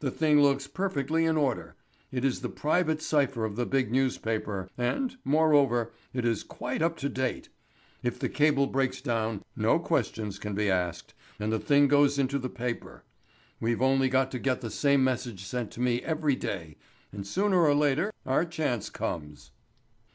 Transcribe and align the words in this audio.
The 0.00 0.10
thing 0.10 0.40
looks 0.40 0.66
perfectly 0.66 1.26
in 1.26 1.36
order; 1.36 1.74
it 2.10 2.24
is 2.24 2.40
the 2.40 2.48
private 2.48 3.02
cypher 3.02 3.44
of 3.44 3.56
the 3.56 3.66
big 3.66 3.92
newspaper, 3.92 4.66
and, 4.78 5.14
moreover, 5.26 5.92
it 6.14 6.24
is 6.24 6.42
quite 6.42 6.80
up 6.80 6.96
to 6.96 7.10
date. 7.10 7.50
If 8.02 8.18
the 8.18 8.30
cable 8.30 8.66
breaks 8.66 9.02
down 9.02 9.42
no 9.54 9.78
questions 9.78 10.38
can 10.38 10.54
be 10.54 10.70
asked, 10.70 11.12
and 11.38 11.52
the 11.52 11.58
thing 11.58 11.86
goes 11.86 12.18
into 12.18 12.38
the 12.38 12.48
paper. 12.48 13.04
We've 13.60 13.82
only 13.82 14.08
got 14.08 14.30
to 14.30 14.38
get 14.38 14.62
the 14.62 14.70
same 14.70 15.04
message 15.04 15.44
sent 15.44 15.70
to 15.72 15.80
me 15.82 16.00
every 16.02 16.34
day, 16.36 16.78
and 17.12 17.26
sooner 17.26 17.60
or 17.60 17.74
later 17.74 18.10
our 18.24 18.46
chance 18.46 18.88
comes." 18.88 19.50